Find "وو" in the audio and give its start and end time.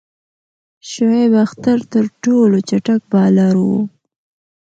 3.65-3.79